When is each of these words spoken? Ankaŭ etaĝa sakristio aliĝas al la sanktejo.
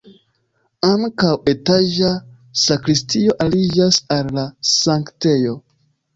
Ankaŭ 0.87 1.33
etaĝa 1.51 2.09
sakristio 2.63 3.37
aliĝas 3.47 4.01
al 4.19 4.35
la 4.41 4.49
sanktejo. 4.73 5.57